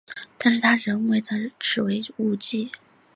[0.39, 1.83] 但是他人认为此是
[2.17, 2.71] 误记。